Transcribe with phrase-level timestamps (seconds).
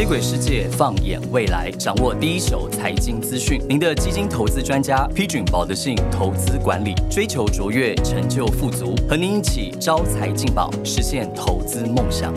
[0.00, 3.60] 接轨世界，放眼未来，掌握第一手财经资讯。
[3.68, 12.32] 您的基金投资专家，批准保德信投资管理，追求卓越，成就富足，和您一起招财进宝，实现投资梦想。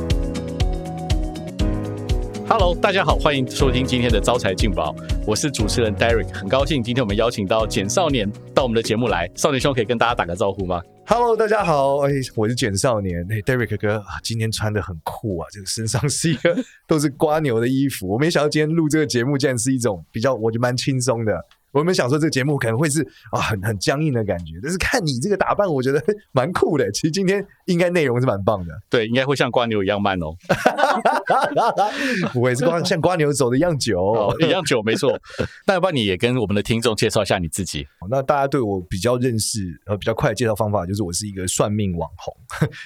[2.55, 4.95] Hello，大家好，欢迎收听今天的招财进宝，
[5.25, 16.55] 我是主持人 Derek，很高兴今天我们邀请到简少年到我们的节目来，少年兄可以跟大家打个招呼吗？Hello，大家好，哎，我是简少年，哎，Derek 哥啊，今天穿的很酷啊，这个身上是一个
[16.87, 21.33] 都是瓜牛的衣服，我没想到今天录这个节目竟然是一种比较，我觉得蛮轻松的。
[21.73, 23.01] 我原本想说这个节目可能会是
[23.31, 26.89] 啊很很僵硬的感觉，但是看你这个打扮，我觉得 蛮酷的。
[26.91, 30.33] 其实今天应该内容是蛮棒的， 对，应该会像瓜牛一样慢哦，
[32.31, 34.01] 不会是瓜像瓜牛走的一样久。
[34.01, 35.19] 哦，一样久，没错。
[35.65, 37.87] 那要不然你也跟我们的听众介绍一下你自己？
[38.09, 42.35] 那大家对我比较认识，呃，比较快的介绍方法就是我是一个算命网红。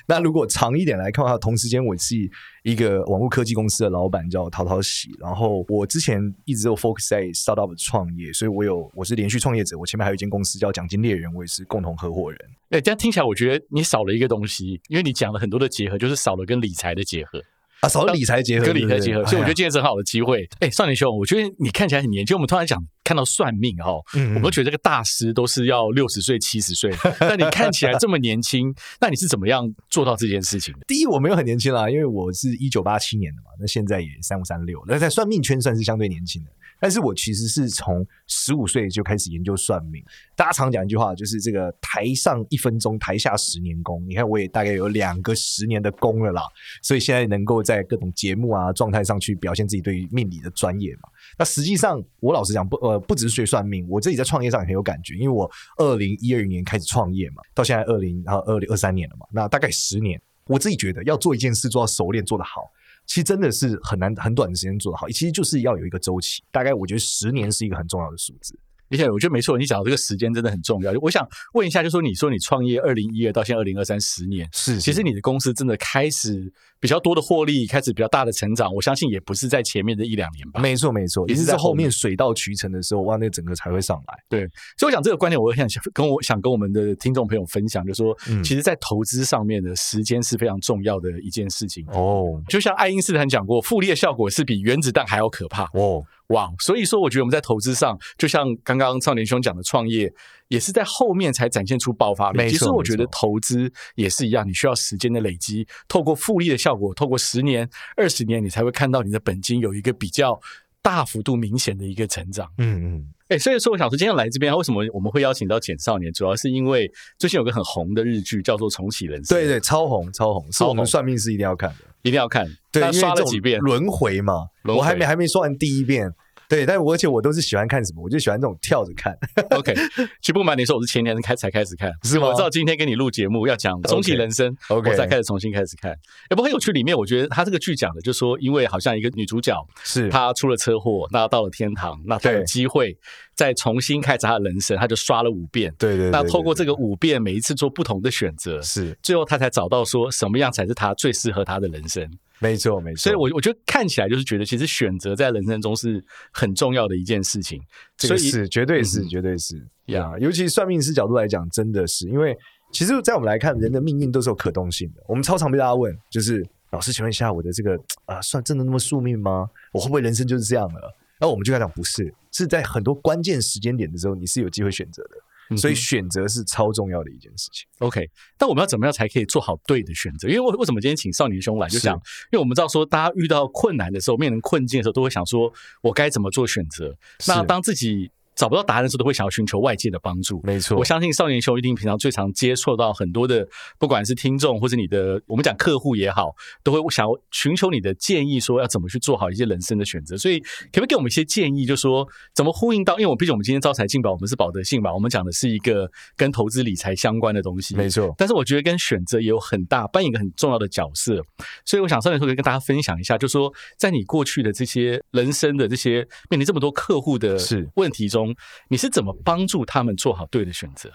[0.08, 2.16] 那如果长一点来看的话，同时间我是
[2.64, 5.10] 一个网络科技公司的老板，叫陶陶喜。
[5.20, 9.78] 然后我之前一直都 focus 在 startup 创业，所以我有我是连续创业者。
[9.78, 12.40] 我前面还有一间公司叫奖金猎人，我也是共同合伙人。
[12.70, 17.42] 哎，这样听起来我觉得你少了一个东西，因为你讲了很多的结合，就是少了跟理财的结合。
[17.82, 20.50] 啊，少了理财结合，跟理财结合，所以我觉得今天是很好的机会。
[20.60, 22.36] 哎，少年兄，我觉得你看起来很年轻。
[22.36, 30.82] 我们突然讲看到算命哈，嗯嗯我们都觉得这个大师都是要六十岁、七十岁， 但你看起来这么年轻，那你是怎么样做到这件事情的？
[30.86, 36.52] 第一，我没有很年轻啦，因为我是一九八七年的嘛，那现在也三五三六，那在算命圈算是相对年轻的。
[36.80, 40.04] 但是我其实是从十五岁就开始研究算命。
[40.36, 44.06] 大家常讲一句话，就是这个台上一分钟，台下十年功。
[44.08, 46.44] 你看，我也大概有两个十年的功了啦，
[46.84, 51.10] 所以现在能够在各种节目啊状态上去表现自己对于命理的专业嘛。
[51.38, 60.20] 那实际上，我老实讲，不呃，不只是学算命，我自己在创业上也很有感觉，因为我二零一二年开始创业嘛，到现在二零然后二零二三年了嘛，那大概十年。
[60.48, 62.62] 我自己觉得要做一件事做到熟练做得好，
[63.06, 66.42] 其实真的是很难很短的时间做得好，其实就是要有一个周期。
[66.52, 68.58] 大概我觉得十年是一个很重要的数字。
[68.90, 70.92] 而且我觉得没错，你讲的这个时间真的很重要。
[71.02, 80.62] 我想问一下，就说你说你创业二零一二到现在二零二三十年，是其实你的公司真的开始比较多的获利，开始比较大的成长，我相信也不是在前面的一两年吧。
[80.62, 84.18] 没错没错，也是在后面水到渠成的时候，哇，那整个才会上来。
[84.30, 84.48] 对，
[84.78, 91.86] 所以我想这个观点，我很想跟我想跟我们的听众朋友分享，就是说，嗯其实，在投资上面的时间是非常重要的一件事情。
[91.88, 95.64] 哦就像爱因斯坦讲过，复利的效果是比原子弹还要可怕。
[95.74, 100.14] 哦，哇，所以说我觉得我们在投资上，就像刚刚少年兄讲的，创业
[100.50, 102.50] 也是在后面才展现出爆发力。
[102.50, 110.38] 其实我觉得投资也是一样，你需要时间的累积，透过复利的效果，透过十年、二十年，你才会看到你的本金有一个比较
[110.88, 112.50] 大幅度明显的一个成长。
[112.60, 121.76] 嗯嗯，哎，所以说我想说，今天来这边为什么我们会邀请到简少年，主要是因为最近有个很红的日剧叫做《重启人生》，对，对，超红超红，是超我们红算命是一定要看的。
[122.04, 122.48] 一定要看。
[122.72, 126.10] 对，那因为这种刷了几遍，轮回嘛，回我还没还没说完第一遍。
[126.50, 129.14] 对，但我而且我都是喜欢看什么，我就喜欢这种跳着看。
[129.58, 129.74] OK，
[130.22, 135.92] 其实不瞒你说，我是前年开才开始看，是吗我知道今天跟你录节目要讲重启人生 OK 我才开始重新开始看。
[135.92, 135.98] 哎，
[136.30, 139.54] 不过很有趣，里面我觉得他这个剧讲的，就说因为好像一个女主角
[139.84, 142.98] 是她出了车祸，那到了天堂，那她有机会
[143.38, 145.74] 再重新开始他的人生，他就刷了五遍。
[145.78, 152.06] 对对对那透过这个五遍，每一次做不同的选择，是最后他才找到说什么样才是他最适合他的人生。
[152.40, 152.98] 没错没错。
[152.98, 157.62] 所以我我觉得看起来就是觉得，其实选择在人生中是很重要的一件事情。
[157.96, 159.56] 这个所以是绝对是嗯绝对是
[159.86, 162.36] 呀呀，尤其算命师角度来讲，真的是因为
[162.72, 165.02] 其实，在我们来看，人的命运都是有可动性的。
[165.08, 169.48] 我们超常被大家问，就是老师，请问一下，我的这个啊，算真的那么宿命吗？
[169.72, 170.94] 我会不会人生就是这样了？
[171.20, 175.12] 那我们就跟他讲，不是，是在很多关键时间点的时候，你是有机会选择的。
[175.56, 177.66] 所以选择是超重要的一件事情。
[177.80, 178.06] OK，
[178.38, 180.28] 但我们要怎么样才可以做好对的选择？
[180.28, 182.02] 因为为为什么今天请少年兄来，就是想，因
[182.34, 185.50] 为我们知道说，大家遇到困难的时候，面临困境的时候，都会想说，
[185.82, 186.94] 我该怎么做选择？
[187.30, 190.40] 那当自己找不到答案的时候，都会想要寻求外界的帮助。
[190.44, 193.46] 没错，我相信少年兄一定平常最常接触到很多的，
[193.80, 196.34] 不管是听众或者你的，我们讲客户也好，
[196.64, 200.16] 都会想要寻求你的建议，说要怎么去做好一些人生的选择。
[200.16, 202.98] 所以，可不可以给我们一些建议，就说怎么呼应到？
[203.00, 208.14] 因为我毕竟我们今天招财进宝，我们是保德信嘛，我们讲的是一个跟投资理财相关的东西，没错。
[208.18, 211.20] 但是我觉得跟选择也有很大扮演一个很重要的角色，
[211.66, 218.27] 所以我想少年说可以跟大家分享一下，就说在你过去的这些人生的这些面临这么多客户的是问题中，
[218.70, 220.92] 你是怎么帮助他们做好对的选择？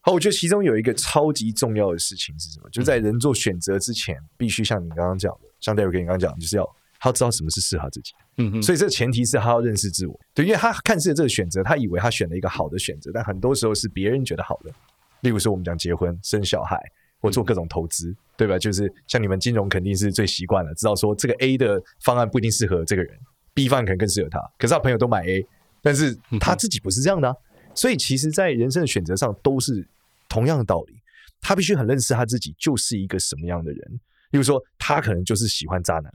[0.00, 2.68] 好，我觉得其中有一个超级重要的事情是什么？
[2.70, 6.64] 就是在人做选择之前，必须像你刚刚讲的，像 David 跟你刚刚讲的，就是要
[6.98, 8.12] 他要知道什么是适合自己。
[8.36, 14.70] 嗯嗯，所以这个前提是他要认识自我，对，因为他看似这个选择，他以为他选了一个好的选择，但很多时候是别人觉得好的。
[15.20, 16.78] 例如说，我们讲结婚、生小孩，
[17.18, 18.58] 或做各种投资，对吧？
[18.58, 23.18] 就是像你们金融肯定是最习惯了，知道说这个 A 的方案不一定适合这个人
[23.54, 24.38] ，B 方案可能更适合他。
[24.58, 25.46] 可是他朋友都买 A，
[25.84, 27.36] 但是他自己不是这样的啊、
[27.74, 29.86] 所以其实，在人生的选择上都是
[30.28, 30.94] 同样的道理。
[31.40, 34.00] 他必须很认识他自己就是一个什么样的人。
[34.30, 36.10] 例如说，他可能就是喜欢渣男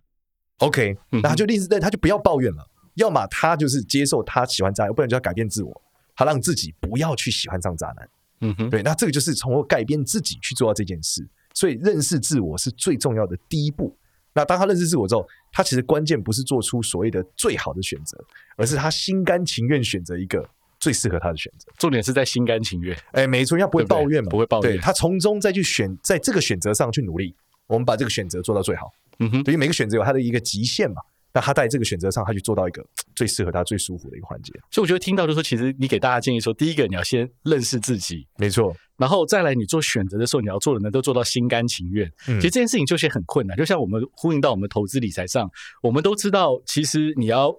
[0.57, 2.67] ，OK，那他就立志在，他就不要抱怨了。
[2.95, 5.81] 要么他就是接受他喜欢渣男，不然就要改变自我，
[6.15, 8.09] 他让自己不要去喜欢上渣男。
[8.41, 11.27] 嗯哼，对，那这个就是从我改变自己去做到这件事。
[11.53, 13.95] 所以认识自我是最重要的第一步。
[14.39, 18.17] 那当他认识自我之后，他其实关键不是做出所谓的最好的选择，
[18.55, 20.47] 而是他心甘情愿选择一个
[20.79, 21.69] 最适合他的选择。
[21.77, 22.97] 重点是在心甘情愿。
[23.11, 24.29] 哎，没错，要不会对不对抱怨嘛？
[24.29, 27.35] 不会抱怨对他从中再去选，在这个选择上去努力，
[27.67, 28.89] 我们把这个选择做到最好。
[29.19, 31.01] 嗯哼，对于每个选择有它的一个极限嘛，
[31.33, 32.81] 那他在这个选择上，他去做到一个
[33.13, 34.53] 最适合他、最舒服的一个环节。
[34.71, 42.07] 所以我觉得听到就是说，其实你给大家建议说，第一个你要先认识自己，没错，然后再来你做选择的时候，你要做的呢都做到心甘情愿。
[42.27, 45.49] 嗯其实这件事情就是很困难，就像我们呼应到我们投资理财上，
[45.81, 47.55] 我们都知道，其实你要。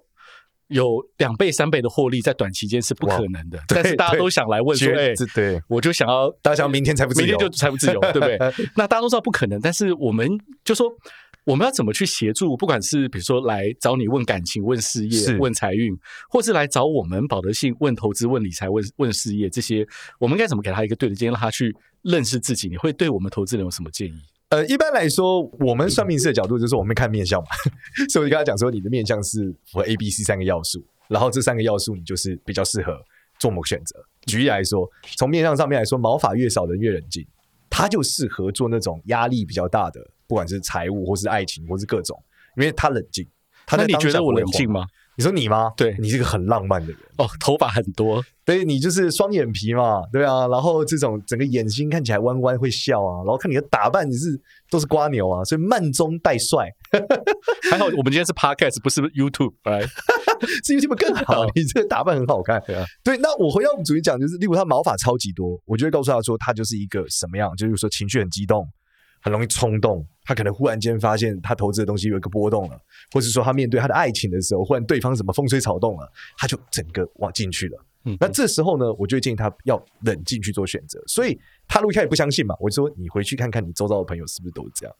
[0.67, 3.59] 有两倍、三倍的获利，在短期间是不可能的。
[3.67, 8.37] 但是大家都想来问说：“哎、对，我就想要，大家想明天财富自由明天就财富自由，对不对？
[8.77, 10.29] 那大家都知道不可能，但是我们
[10.63, 10.89] 就说
[11.43, 12.55] 我们要怎么去协助？
[12.55, 15.97] 不管是比如说来找你问感情、问事业是、问财运，
[16.29, 19.87] 或是来找我们保德信问投资、问理财、问问事业这些，
[20.19, 22.67] 我们应该怎么给他一个对的建议，让他去认识自己？
[22.67, 24.13] 你会对我们投资人有什么建议？
[24.49, 27.47] 呃，一般来说，我们算命师的角度就是我们看面相嘛，
[28.11, 33.01] 所以我就跟他讲说，你的面相是符合 A、B、C 三个要素，然后这三个要素你就是比较适合
[33.39, 33.95] 做某个选择。
[34.27, 34.85] 举例来说，
[35.17, 37.25] 从面相上面来说，毛发越少的人越冷静，
[37.69, 42.17] 他就适合做那种压力比较大的，不管是财务或是爱情或是各种，
[42.55, 43.27] 因为他冷静。
[43.67, 44.31] 他那你觉得我？
[44.31, 44.85] 冷静吗？
[45.17, 45.73] 你说你吗？
[45.75, 46.97] 对你是个很浪漫的人。
[47.17, 54.39] 哦，头发很多，对你就是双眼皮嘛，对啊，然后这种整个眼睛看起来弯弯会笑啊，然后看你的打扮你是
[54.69, 56.69] 都是瓜牛啊，所以慢中带帅，
[57.69, 59.81] 还好我们今天是 podcast，不是 YouTube，来，
[60.63, 62.63] 是 YouTube 更好，你这个打扮很好看。
[62.65, 68.67] 对啊，对，那我回到我们主题讲，就是例如他毛发超级多，我就会告诉他说，他就是一个什么样，就是说情绪很激动，
[69.21, 72.79] 很容易冲动，他可能忽然间发现他投资的东西有一个波动了，
[73.11, 77.85] 或是说他面对他的爱情的时候，忽然对方什么风吹草动了，他就整个往进去了。
[78.03, 80.99] 嗯那这时候呢，我就建议他要冷静去做选择。
[81.05, 84.95] 所以他如果一开始不相信嘛，我就说你回去看看你周遭的朋友是不是都是这样，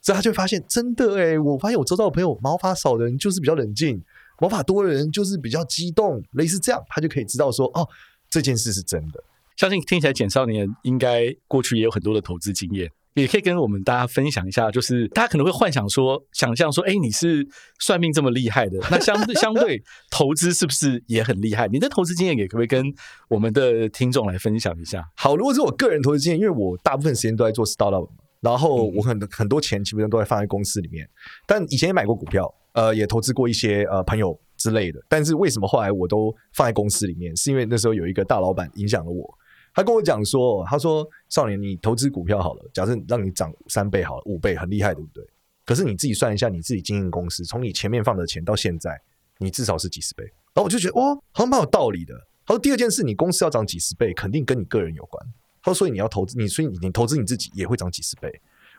[0.00, 4.02] 所以他就发现真的诶，我发现我周遭的朋友毛发少的人就是比较冷静，
[4.40, 7.86] 毛发多的人就是比较激动，类似这样，他就可以知道说哦，
[8.30, 9.22] 这件事是真的。
[9.56, 14.70] 相信听起来简少年应该过去也有很多的投资经验，也可以跟我们大家分享一下。
[14.70, 17.46] 就是大家可能会幻想说，想象说，哎，你是
[17.80, 21.66] 算命这么厉害的，那相对 相对投资是不是也很厉害？
[21.66, 22.84] 你的投资经验也可不可以跟
[23.28, 25.02] 我们的听众来分享一下？
[25.16, 31.08] 好，如果是我个人投资经验，因为我大部分时间都在做 startup 嘛，然后我很很多钱基本上都在放在公司里面，
[31.46, 35.00] 但以前也买过股票，呃，也投资过一些呃朋友之类的。
[35.08, 37.34] 但是为什么后来我都放在公司里面？
[37.36, 39.26] 是因为那时候有一个大老板影响了我，
[39.76, 45.22] 他跟我讲说，他说少年，你投资股票好了，假设让你涨三倍好了，五倍很厉害，对不对？
[45.66, 48.98] 可是你自己算一下，你自己经营公司，从你前面放的钱到现在，
[49.36, 50.24] 你至少是几十倍。
[50.54, 52.14] 然后我就觉得哇，好像蛮有道理的。
[52.46, 55.22] 他说第二件事，你公司要涨几十倍，肯定跟你个人有关。
[55.62, 58.32] 他说所以你要投资你，所以你投资你自己也会涨几十倍。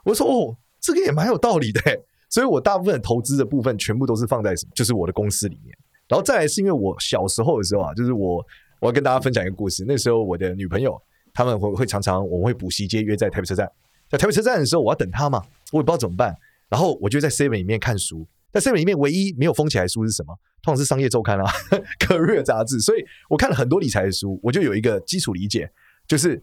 [0.03, 1.79] 我说哦，这个也蛮有道理的。
[2.27, 5.77] 所以我大部分投资的部分全部都是放在什么，就是我的公司里面。
[6.07, 8.43] 然后再来是因为我小时候的时候啊，就是我
[8.79, 9.83] 我要跟大家分享一个故事。
[9.87, 11.01] 那时候我的女朋友
[11.33, 13.69] 他们会会常常我们会补习街约在台北车站，
[14.09, 16.35] 在台北车站的时候我要等她嘛，我也不知道怎么办，
[16.69, 18.27] 然后我就在 Seven 里面看书。
[18.51, 20.33] 在 Seven 里面唯一没有封起来的书是什么？
[20.63, 21.45] 通常是商业周刊啊、
[21.99, 22.79] Career 杂志。
[22.79, 25.69] 所以我看了很多理财的书，我就有一个基础理解，
[26.07, 26.41] 就是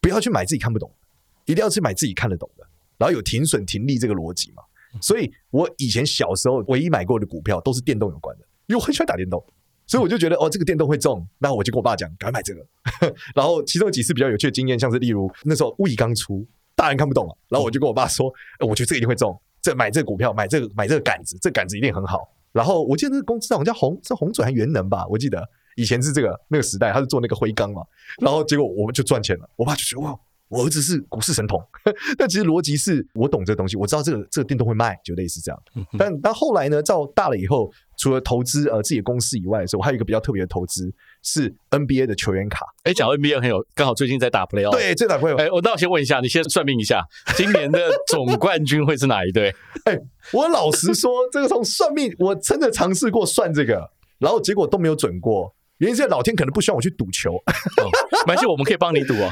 [0.00, 2.66] 不要去买自己看不懂的，一定要去买自己看得懂的。
[2.98, 4.62] 然后有停损停利这个逻辑嘛。
[5.00, 9.42] 所以我以前小时候唯一买过的股票都是电动有关的，因为我很喜欢打电动，
[9.86, 12.66] 所以我就觉得哦，这个电动会中，那我就跟我爸讲，赶快买这个。
[13.34, 22.28] 然后其中有几次比较有趣的经验，像是例如那时候物以刚出，大人看不懂啊，然后我就跟我爸说，呃我觉得这个一定会中，这买这个股票，买这个买这个杆子，这个杆子一定很好。
[22.52, 25.42] 然后我记得那个公司好像叫红是红准还是元能吧，我记得
[25.76, 27.82] 以前是这个那个时代，他是做那个灰钢嘛，
[28.20, 30.18] 然后结果我们就赚钱了，我爸就觉得哇。
[30.48, 31.60] 我儿子是股市神童，
[32.16, 35.60] 但其实逻辑是我懂这个东西，我知道这个这个电动会卖，就类似这样。
[35.98, 42.66] 但但后来呢，到大了以后，除了投资呃自己的公司以外的时候，我还有一个比较特别的投资是 NBA 的球员卡。
[42.84, 44.72] 哎，讲 NBA 很有，刚好最近在打 play off。
[44.72, 45.36] 对，这哪会有？
[45.36, 47.02] 哎，我那我先问一下，你先算命一下，
[47.36, 49.54] 今年的总冠军会是哪一队？
[49.84, 49.98] 哎，
[50.32, 55.54] 我老实说，这个从算命，我真的尝试过算这个，然后结果都没有准过。
[55.78, 57.84] 原因是老天可能不希望我去赌球，哦，
[58.26, 59.28] 没关系， 我们可以帮你赌哦。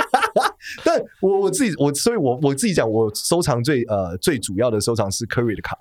[0.82, 5.76] 但我我自己我所以我我自己讲，我收藏最呃最主要的收藏是 Curry 的卡，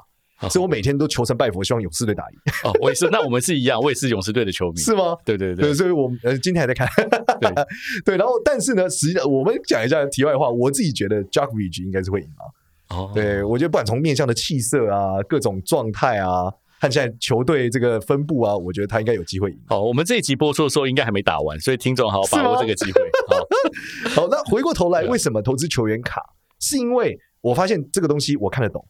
[0.49, 5.17] 所以我每天都求神拜佛，希望勇士队打赢，哦，我也是，那我们是一样，我也是勇士队的球迷， 是吗？
[5.25, 6.87] 对对对，所以我呃今天还在看，
[7.41, 7.51] 对。
[8.05, 12.43] 对，然后但是呢，实际上我们讲一下题外话，我自己觉得 j a c k r i d g e 应该是会赢啊，
[12.95, 19.59] 哦，对我觉得不管从面向的气色啊、各种状态啊，看现在球队这个分布啊，我觉得他应该有机会赢。
[19.67, 23.01] 好，我们这一集播出的时候应该还没打完，所以听众好好把握这个机会。
[23.27, 23.37] 好，
[24.21, 26.21] 好，那回过头来，为什么投资球员卡？
[26.59, 28.83] 是因为我发现这个东西我看得懂，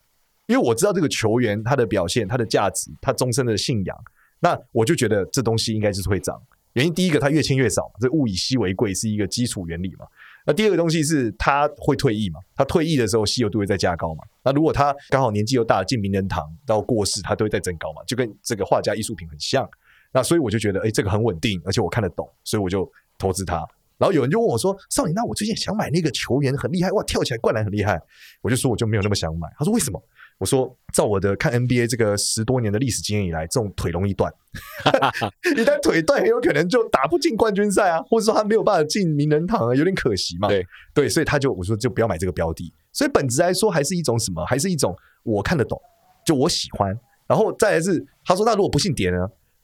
[0.47, 3.97] 因为我知道这个球员他的表现、他的价值、他终身的信仰，
[4.39, 6.41] 那我就觉得这东西应该就是会涨。
[6.73, 10.05] 原因第一个，他越签越少，这物以稀为贵是一个基础原理嘛。
[10.45, 14.23] 那第二个东西是他会退役嘛，他退役的时候稀有度会再加高嘛。
[14.43, 19.67] 那如果他刚好年纪又大，进名人堂到过世，他都会再增高嘛，就跟这个画家艺术品很像。
[20.13, 23.67] 那所以我就觉得，哎，这个很稳定，而且我看得懂，所以我就投资他。
[23.97, 27.99] 然后有人就问我说：“少年，那我最近想买那个球员很厉害，哇，跳起来灌篮很厉害。”
[28.41, 29.47] 我就说我就没有那么想买。
[29.57, 29.99] 他说为什么？
[30.37, 34.31] 我说照我的看 NBA 这个十多年的历史经验以来，这种腿容易断，
[35.57, 40.47] 一旦腿断，很有可能就打不进冠军赛啊，或者说他没有办法进名人堂啊，有点可惜嘛。
[40.47, 42.71] 对对，所以他就我说就不要买这个标的。
[42.93, 44.45] 所以本质来说，还是一种什么？
[44.45, 45.79] 还是一种我看得懂，
[46.25, 46.95] 就我喜欢。
[47.27, 49.17] 然后再来是他说，那如果不信跌呢？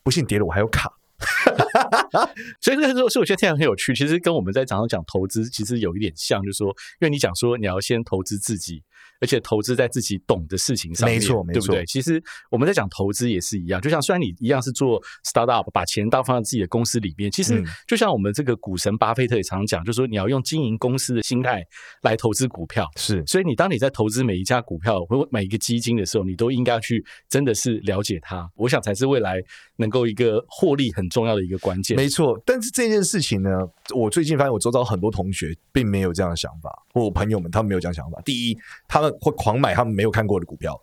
[0.03, 0.92] 不信跌了，我还有卡。
[2.60, 3.96] 所以这个时候，所以我觉得这样很有趣。
[3.96, 6.68] 其实跟我们在早上讲投资，其实有一点像，就是说，
[7.00, 8.84] 因为你讲说你要先投资自己，
[9.24, 11.86] 而且投资在自己懂的事情上面，没错没错对不对？
[11.86, 21.63] 其实我们在讲投资也是一样，就像虽然你一样是做 startup，把钱到放在自己的公司里面，其实嗯就像我们这个股神巴菲特也常常讲，就是说你要用经营公司的心态
[22.01, 22.86] 来投资股票。
[22.98, 29.42] 是所以你当你在投资每一家股票或每一个基金的时候，你都应该去真的是了解它，我想才是未来
[29.77, 31.98] 能够一个获利很重要的一个关键。
[31.98, 33.50] 没错，但是这件事情呢，
[33.96, 38.22] 我最近发现我周遭很多同学并没有这样的想法，或我朋友们他们没有这样想法。
[38.24, 40.80] 第一，他们会狂买他们没有看过的股票，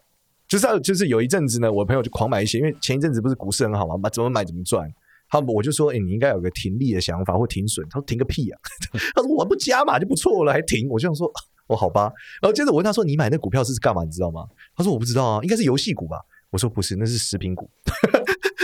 [0.49, 4.91] 就是就是有一阵子呢，我朋友就狂买一些，因为前一阵子不是股市很好嘛，买怎么买怎么赚。
[5.33, 7.87] 他我就说，哎、你应该有个停利的想法或停损。
[7.89, 8.59] 他说停个屁啊！
[9.15, 10.89] 他说我不加码就不错了，还停。
[10.89, 11.31] 我就想说，
[11.69, 12.11] 哦，好吧。
[12.43, 14.03] 然后接着我问他说，你买那股票是干嘛？
[14.03, 14.45] 你知道吗？
[14.75, 16.17] 他说我不知道啊，应该是游戏股吧。
[16.51, 17.71] 我说不是，那是食品股。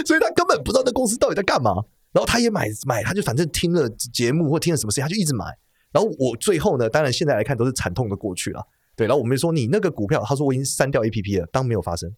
[0.06, 1.72] 所以他根本不知道那公司到底在干嘛。
[2.12, 5.44] 然后他也买买，他就反正听了节目或听了什么事情，他就一直买。
[5.92, 8.66] 然后我最后呢，当然现在来看都是惨痛的过去了。
[8.94, 12.10] 对，然后我们就说你那个股票，他说我已经删掉 A P P 了，当没有发生。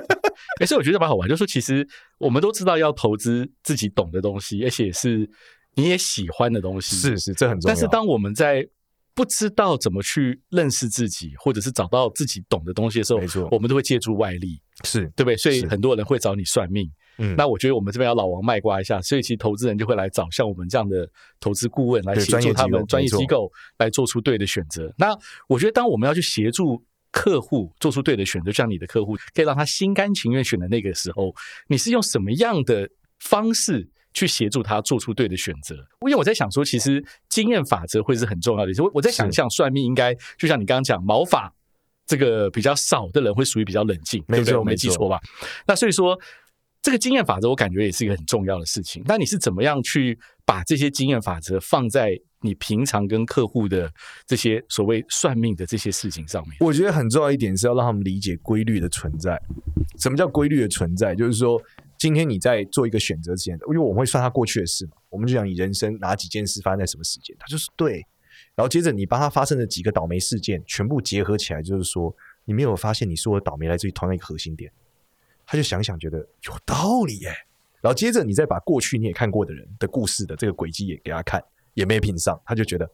[0.60, 1.88] 而且我觉得蛮好玩，就是说其实
[2.18, 5.26] 我们都知道要投资自己懂的东西，而且是
[5.74, 6.96] 你也喜欢的东西。
[6.96, 7.74] 是是，这很重要。
[7.74, 8.66] 但是当我们在
[9.14, 15.36] 不知道怎么去认识自己，或者是找到自己懂的东西的时候，没错我们都会借助外力，是对不对？
[15.38, 16.90] 所以很多人会找你算命。
[17.18, 21.08] 嗯那我觉得我们这边要老王卖瓜一下，所以其实投资人就会来找像我们这样的
[21.40, 24.92] 投资顾问来协助他们专业机构来做出对的选择。
[24.98, 25.16] 那
[25.48, 31.34] 我觉得，当我们要去协助客户做出对的选择，像你的客户可以让他心甘情愿选的那个时候，
[31.68, 33.88] 你是用什么样的方式？
[34.16, 38.72] 去协助他做出对的选择，因为我在想说，其实经验法则会是很重要的。
[38.82, 41.52] 我我在想象算命应该就像你刚刚讲毛发
[42.06, 44.56] 这个比较少的人会属于比较冷静，对不对？
[44.56, 45.20] 我没没错没记错吧？
[45.66, 46.18] 那所以说，
[46.86, 49.02] 这个经验法则，我感觉也是一个很重要的事情。
[49.06, 53.92] 那你是怎么样去把这些经验法则放在你平常跟客户的
[54.24, 56.56] 这些所谓算命的这些事情上面？
[56.60, 59.36] 我觉得很重要一点是要让他们理解规律的存在。
[59.98, 61.12] 什么叫规律的存在？
[61.12, 61.60] 就是说，
[61.98, 68.00] 今天你在做一个选择之前，因为我们会算他过去的事嘛，我们就讲你人生哪几件事发生在什么时间，他就是对。
[68.54, 72.14] 然后接着你帮他发生的几个倒霉事件全部结合起来，就是说，
[72.44, 74.70] 你没有发现你说的倒霉来自于同一个核心点，
[75.46, 77.28] 他就想想觉得有道理耶。
[77.80, 81.42] 然后接着你再把过去你也看过的人的故事的这个轨迹也给他看，
[81.74, 82.90] 也没拼上，他就觉得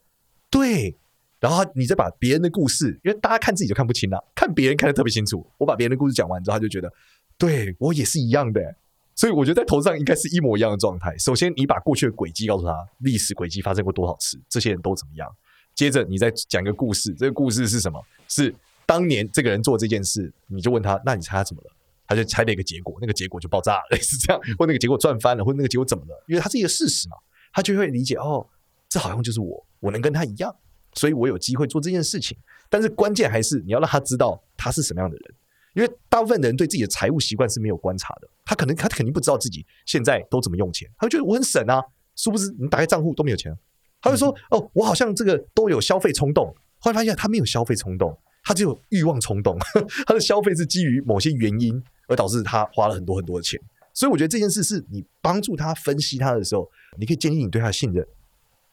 [0.51, 0.95] 对。
[1.41, 5.45] 然后你再把别人的故事，因为大家看自己就看不清了，看别人看得特别清楚。
[5.59, 6.93] 我把别人的故事讲完之后，他就觉得
[7.37, 8.77] 对我也是一样的。
[9.15, 11.17] 所以我觉得在头上应该是一模一样的状态。
[11.19, 15.29] 首先，你把过去的轨迹告诉他，历史轨迹发生过多少次，这些人都怎么样。
[15.75, 18.01] 接着，你再讲一个故事，这个故事是什么？
[18.29, 18.55] 是
[18.87, 21.71] 当年这个人做这件事，你就问他，那你猜他怎么了？
[22.07, 26.25] 他就猜了一个结果，那个结果就爆炸了，类似这样，或那个结果赚翻了，或那个结果怎么了？
[26.29, 27.17] 因为它是一个事实嘛，
[27.53, 28.47] 他就会理解哦，
[28.89, 30.55] 这好像就是我，我能跟他一样，
[30.95, 32.37] 所以我有机会做这件事情。
[32.69, 35.35] 但是关键还是你要让他知道他是什么样的人。
[35.75, 41.83] 因为大部分的人对自己的财务习惯是没有观察的，他可能他肯定不知道自己现在都怎么用钱，他会觉得我很省啊，
[42.15, 43.57] 殊不知你打开账户都没有钱，
[44.03, 49.57] 他会说哦，我好像这个都有消费冲动，后来发现他没有消费冲动，他只有欲望冲动，
[50.07, 53.61] 他的消费是基于某些原因而导致他花了很多很多的钱，
[53.95, 56.69] 所以我觉得这件事是你帮助他分析他的时候，
[56.99, 58.07] 你可以建立你对他的信任，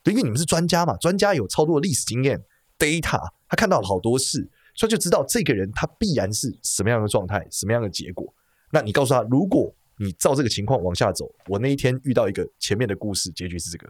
[0.04, 2.42] 对，因为你们是专家嘛，专家有超多的历史经验
[2.78, 8.34] ，data，他看到了好多事，所以就知道这个人他必然是什么样的状态，什么样的结果。
[8.72, 13.90] 那你告诉他，如果你照这个情况往下走，我那一天遇到一个前面的故事，结局是这个，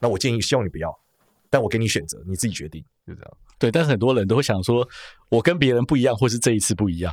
[0.00, 0.92] 那我建议希望你不要，
[1.48, 3.36] 但我给你选择，你自己决定，就这样。
[3.58, 4.86] 对，但是很多人都会想说，
[5.28, 7.12] 我跟别人不一样，或是这一次不一样。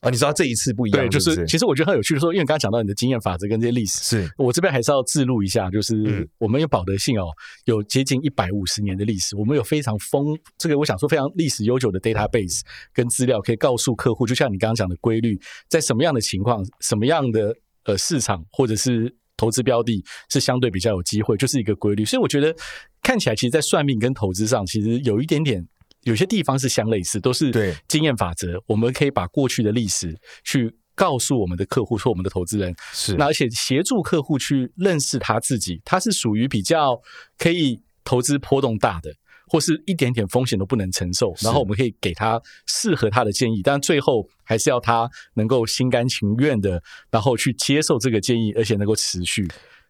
[0.00, 0.90] 啊，你知道这一次不一。
[0.92, 4.30] 样，对，就是其实我觉得很有趣的说，因为刚刚讲到你的经验法则跟这些历史，是。
[4.38, 7.26] 我这边还是要自录一下，就是嗯我们有保德信哦，
[7.66, 12.62] 有接近一百五十年的历史，我们有非常丰这个我想说非常历史悠久的 database
[12.94, 15.38] 跟资料，可以告诉客户，就像你刚刚讲的规律，
[15.68, 22.04] 在什么样的情况、什么样的呃市场或者是投资标的是相对比较有机会，就是一个规律。
[22.04, 22.54] 所以我觉得
[23.02, 25.66] 看起来，其实，在算命跟投资上，其实有一点点。
[26.04, 28.62] 有些地方是相类似，都是对经验法则。
[28.66, 36.98] 我们可以把过去的历史去告诉我们的客户说我们的投资人，是那而且协助客户去认识他自己，他是属于比较
[37.36, 39.12] 可以投资波动大的，
[39.50, 46.80] 或是一点点风险都不能承受，然后我们可以给他适合他的建议，但最后还是要他能够心甘情愿的，
[47.10, 49.46] 然后去接受这个建议，而且能够持续。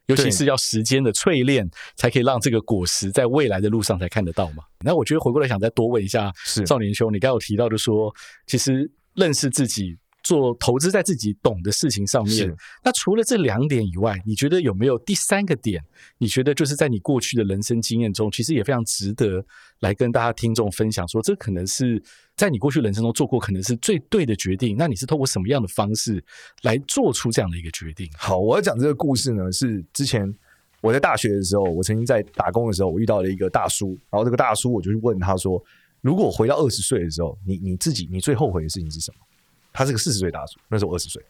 [0.07, 4.65] 尤其是要时间的淬炼，才可以让这个果实在未来的路上才看得到嘛。
[4.85, 8.13] 那我觉得回过来想再多问一下是少年兄，你刚刚有提到的说，
[8.47, 9.99] 其实认识自己。
[10.31, 15.83] 做投资在自己懂的事情上面是，那除了这两点以外，你觉得有没有第三个点？
[16.19, 19.45] 你觉得就是在你过去的人生经验中，其实也非常值得
[19.81, 22.01] 来跟大家听众分享，说这可能是
[22.37, 24.77] 在你过去人生中做过可能是最对的决定。
[24.79, 26.25] 那你是透过什么样的方式
[26.63, 28.09] 来做出这样的一个决定？
[28.17, 30.33] 好，我要讲这个故事呢，是之前
[30.81, 35.61] 我在大学的时候，我曾经在打工的时候，我遇到了一个大叔，然后这个大叔我就去问他说，
[36.03, 39.27] 如果回到二十岁的时候，你你自己你最后悔的事情是什么？
[39.73, 41.23] 他是个四十岁大叔，那时候我二十岁，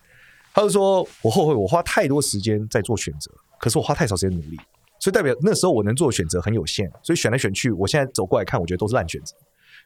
[0.53, 4.57] 他就说我后悔我花太多时间在做选择，可是我花太少时间努力，
[4.99, 9.35] 所以代表那时候我能做的选择很有限，所以选来选去，我现在走过来看，我觉得都是烂选择，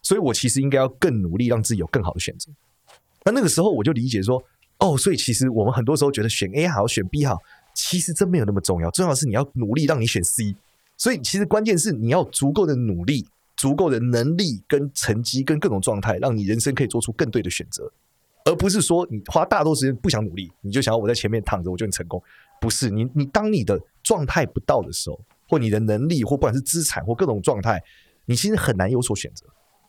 [0.03, 2.51] 所以我其实应该要更努力，让自己有更好的选择。
[3.25, 4.43] 那那个时候我就理解说，
[4.79, 7.39] 哦，所以其实我们很多时候觉得选 A 好，选 B 好，
[7.75, 10.55] 其实真没有那么重要，重要的是你要努力让你选 C。
[10.97, 17.91] 所以其实关键是你要足够的努力、足够的能力跟成绩跟各种状态，让你人生可以做出更对的选择，
[18.45, 22.23] 而不是说你花大多时间不想努力，你就想要我在前面躺着我就很成功。
[22.61, 27.83] 不是你，你当你的状态不到的时候，或你的能力，或不管是资产或各种状态，
[28.27, 29.47] 你其实很难有所选择。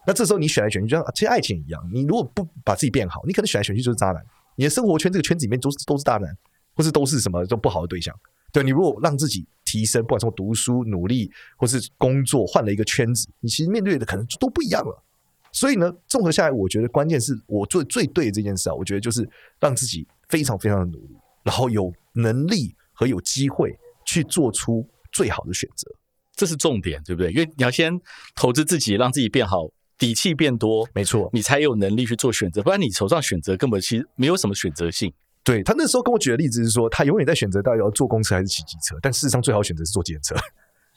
[0.08, 4.24] 那这时候你选来选去，就像其实爱情一样，你如果不把自己变好，你可能选来选去就是渣男。
[4.56, 6.34] 你的生活圈这个圈子里面都是都是渣男，
[6.74, 8.14] 或是都是什么都不好的对象。
[8.54, 15.04] 对你如果让自己提升，不管从读书、努力，或是工作，换了一个圈子，你其实面对的可能都不一样了。
[15.56, 23.74] 所以呢，综合下来，我觉得关键是我做最对的这件事啊，我觉得就是让自己非常非常的努力，然后有能力和有机会
[24.06, 25.90] 去做出最好的选择。
[26.36, 27.32] 这是重点，对不对？
[27.32, 27.98] 因为你要先
[28.36, 32.62] 投资自己，让自己变好，底气变多，没错，你才有能力去做选择。
[32.62, 35.14] 不然你手上选择根本其实没有什么选择性。
[35.46, 40.36] 对他那时候跟我举的例子是说，他永远在选择到底要坐公车还是骑机车，但事实上最好选择是坐计程车。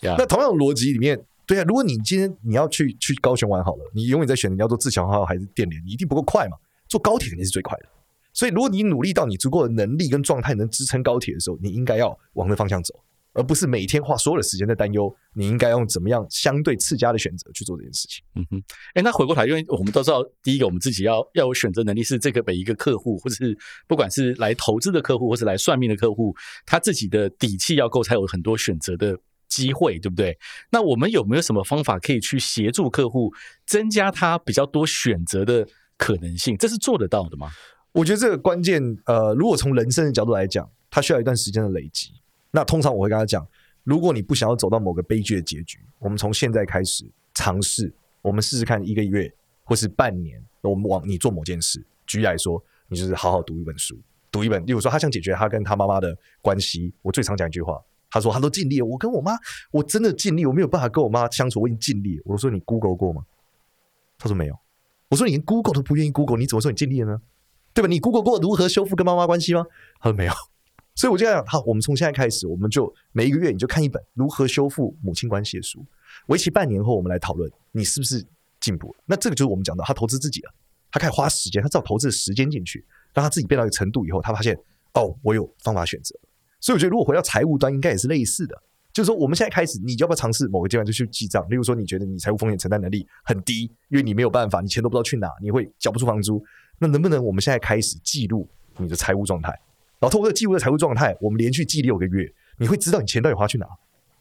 [0.01, 1.17] 呀那同样的逻辑里面，
[1.49, 6.57] 对啊，如果你今天你要去去高雄玩好了，你永远在选你要做自强号还是电联，你一定不够快嘛。
[6.87, 7.87] 坐高铁肯定是最快的。
[8.35, 12.95] 所以如果你努力到你足够的能力跟状态能支撑高铁的时候，你应该要往那方向走，
[13.33, 18.23] 而不是每天花所有的时间在担忧你应该用怎么样相对次佳的选择去做这件事情。
[18.37, 18.63] 嗯哼，
[18.95, 23.57] 哎，那回过头，因为我们都知道，第一个我们自己要要有选择能力，是这个每一个客户，或者是
[23.87, 26.35] 不管是来投资的客户，或是来算命的客户，
[26.67, 30.37] 他自己的底气要够，才有很多选择的机会，对不对？
[30.71, 33.33] 那我们有没有什么方法可以去协助客户
[33.67, 36.57] 增加他比较多选择的可能性？
[36.57, 37.51] 这是做得到的吗？
[37.93, 42.13] 我觉得这个关键，呃，如果从人生的角度来讲，它需要一段时间的累积。
[42.51, 43.47] 那通常我会跟他讲，
[43.83, 49.33] 如果你不想要走到某个悲剧的结局，我们从现在开始尝试，我们试试看一个月
[49.65, 51.85] 或是半年，我们往你做某件事。
[52.07, 53.99] 举例来说，你就是好好读一本书，
[54.31, 57.79] 读一本，例如说他想解决他跟他妈妈的关系，我最常讲一句话，
[58.11, 59.33] 他说他都尽力了，我跟我妈，
[59.71, 62.23] 我真的尽力，我没有办法跟我妈相处，我已经尽力了。
[62.25, 63.23] 我说你 Google 过吗？
[64.19, 64.59] 他说没有。
[65.09, 67.23] 我说你连 Google 都不愿意 Google，你怎么说你尽力了呢？
[67.73, 67.89] 对吧？
[67.89, 69.65] 你 Google 过如何修复跟妈妈关系吗？
[70.01, 70.33] 他说没有。
[70.95, 75.85] 所以我就讲，好，我们从现在开始，我们就每一个月你就看一本如何修复母亲关系的书，
[76.27, 78.25] 为期半年后，我们来讨论你是不是
[78.59, 78.95] 进步。
[79.07, 80.53] 那这个就是我们讲到他投资自己了，
[80.91, 84.59] 他开始花时间，他知道投资的时间进去，让他自己变到一个程度以后，他发现
[84.95, 86.19] 哦，我有方法选择。
[86.61, 88.61] 所以我觉得，如果回到财务端，应该也是类似的，
[88.93, 91.49] 就是说我们现在开始，你要不要尝试某个阶段就去记账？
[91.49, 96.45] 例如说，你觉得你财务风险承担能力很低，因为你没有办法，你钱都不知道去哪，你会缴不出房租。
[96.79, 99.51] 那能不能我们现在开始记录你的财务状态？
[100.01, 103.67] 然后通过记录的财务状态，我们连续记六个月，你会知道你钱到底花去哪。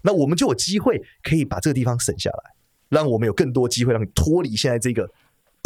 [0.01, 2.53] 那我们就有机会可以把这个地方省下来，
[2.89, 5.09] 让我们有更多机会让你脱离现在这个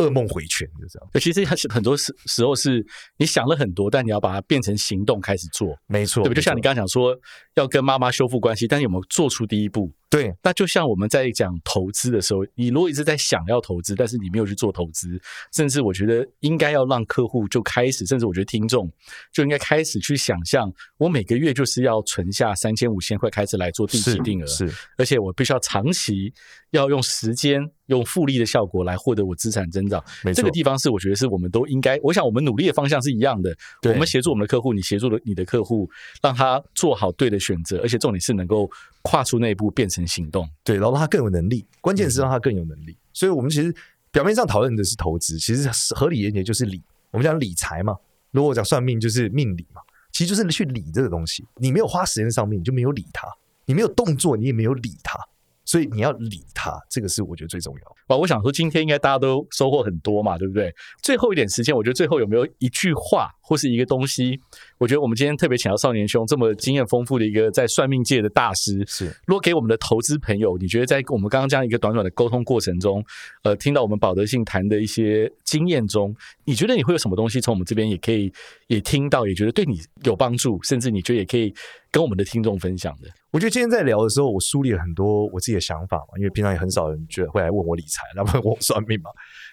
[0.01, 1.09] 噩梦回圈，就这样。
[1.21, 2.85] 其实它是很多时时候是
[3.17, 6.35] 你想了很多，但你要把它变成行动开始做，没错，对不对？
[6.35, 7.15] 就像你刚刚讲说
[7.55, 9.91] 要跟妈妈修复关系，但是有没有做出第一步？
[10.11, 15.19] 对，那就像我们在讲投资的时候，你如果一直在想要投资，但是你没有去做投资，
[15.53, 18.91] 甚至我觉得应该要让客户就开始，甚至我觉得听众
[19.31, 26.33] 就应该开始去想象，我每个月就是要存下三千五千块开始来做定期定额，是，而且我必须要长期
[26.71, 30.03] 要用时间用复利的效果来获得我资产增长。
[30.35, 33.55] 这个地方是我觉得是我们都应该，我想我们努力的方向是一样的。
[33.83, 35.89] 我们协助我们的客户，你协助了你的客户，
[36.21, 38.69] 让他做好对的选择，而且重点是能够
[39.03, 40.49] 跨出那一步变成行动。
[40.63, 42.97] 对，然后让他更有能力，关键是让他更有能力。
[43.13, 43.73] 所以，我们其实
[44.11, 46.81] 表面上讨论的是投资，其实合理一点就是理。
[47.11, 47.95] 我们讲理财嘛，
[48.31, 51.45] 如果讲算命就是命理嘛，其实就是去理这个东西。
[51.57, 53.27] 你没有花时间上面，你就没有理它；
[53.65, 55.19] 你没有动作，你也没有理它。
[55.63, 57.95] 所以你要理它，这个是我觉得最重要的。
[58.07, 60.73] 哇，我想说今天应该大家都收获很多嘛，对不对？
[61.01, 64.39] 最后一点时间，我觉得最后有没有一句话或是一个东西？
[64.77, 73.03] 我觉得我们今天特别请到少年兄这么经验丰富的一个在算命界的大师，是如果给我们的投资朋友，你觉得在我们刚刚这样一个短短的沟通过程中，
[73.43, 78.31] 呃，听到我们保德信谈的一些经验中，你觉得你会有什么东西从我们这边也可以
[78.67, 81.53] 也听到，也觉得对你有帮助，甚至你觉得也可以
[81.91, 83.09] 跟我们的听众分享的？
[83.31, 89.11] 我觉得今天在聊的时候，我梳理了很多我自己的想法嘛，因为平常也很少人觉得会来问我理财，他们问我算命嘛。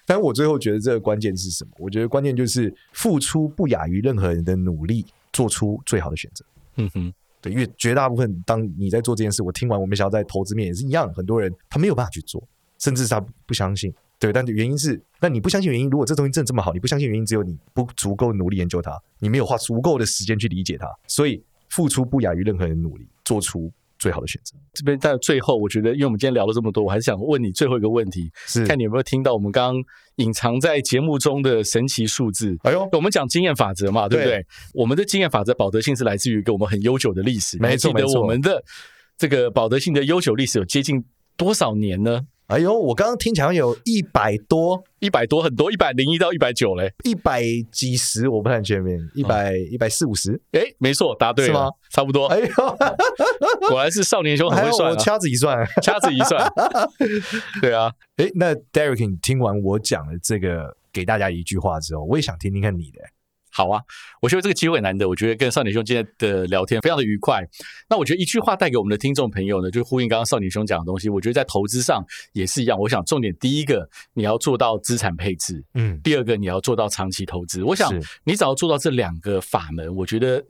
[0.09, 1.71] 但我最后觉得这个关键是什么？
[1.79, 6.43] 我觉得关键就是付出不亚于任何人的努力，做出最好的选择。
[6.77, 12.43] 嗯哼，对，因为绝大部分当你在做这件事，我听完我们想要在投资面也是一样，很多人他没有办法去做，
[12.79, 13.93] 甚至是他不相信。
[14.19, 24.57] 对，但原因是，那你不相信原因，如果这东西真的这么好，你不相信原因，只有你不足够努力研究它，你没有花足够的时间去理解它，所以付出不亚于任何人努力，做出最好的选择。
[24.73, 29.83] 这边在最后，我觉得，因为我们今天聊了这么多，我还是想问你最后一个问题，是看你有没有听到我们刚刚
[30.17, 32.57] 隐藏在节目中的神奇数字。
[32.63, 34.37] 哎呦，我们讲经验法则嘛，对不对？
[34.39, 37.59] 对我们的经验法则保德性是来自于一个我们很悠久的历史。
[37.59, 38.63] 没错记得没错我们的
[39.17, 41.05] 这个保德性的悠久历史有接近
[41.37, 42.23] 多少年呢？
[42.49, 46.91] 哎呦，我刚刚听起来有一百多、一百多，很多，一百零一到一百九嘞。
[47.05, 50.41] 一百几十，我不太确定，一百一百四五十。
[50.53, 51.71] 哎，没错，答对了，是吗？
[51.91, 52.27] 差不多。
[52.29, 52.47] 哎呦，
[53.69, 55.59] 果然是少年兄很会算啊，掐指一算。
[55.83, 56.51] 掐指一算。
[57.61, 63.01] 对啊，哎，那 Derek，你听完我讲的这个给大家一句话之后，我也想听听看你的。
[63.59, 63.83] 好啊，
[64.23, 67.45] 我觉得这个机会很难得，我觉得跟少年兄今天的聊天非常的愉快。
[67.91, 71.09] 那我觉得一句话带给我们的听众朋友呢，就呼应刚刚少年兄讲的东西。
[71.09, 72.01] 我觉得在投资上
[72.35, 72.79] 也是一样。
[72.79, 77.65] 我想重点第一个，你要做到资产配置；嗯，第二个，你要做到长期投资。
[77.65, 77.93] 我想
[78.23, 80.41] 你只要做到这两个法门，我觉得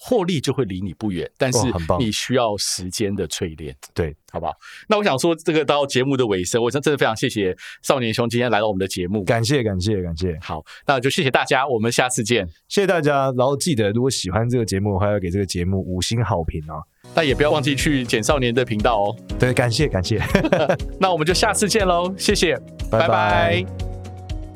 [0.00, 1.30] 获利就会离你不远。
[1.38, 1.58] 但是
[1.98, 3.74] 你需要时间的淬炼。
[3.94, 4.52] 对，好不好？
[4.88, 9.24] 那我想说，这个到节目的尾声，我真真的非常谢谢少年兄今天来到我们的节目。
[9.24, 12.46] 感谢感谢感谢，好，那就谢谢大家，我们下次见。
[12.68, 13.32] 谢谢大家。
[13.36, 16.82] 然后记得，如果喜欢这个节目的话，要给这个节目五星好评哦。
[17.14, 19.16] 但也不要忘记去简少年的频道哦。
[19.38, 20.20] 对，感谢感谢，
[21.00, 22.56] 那我们就下次见喽，谢谢，
[22.90, 23.95] 拜拜拜拜